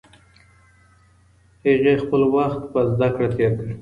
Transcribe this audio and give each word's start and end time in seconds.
هغې 1.65 1.93
خپل 2.03 2.21
وخت 2.35 2.61
په 2.71 2.79
زده 2.91 3.07
کړه 3.15 3.27
تېر 3.35 3.51
کړ. 3.57 3.67